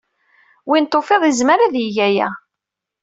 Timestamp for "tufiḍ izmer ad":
0.85-1.75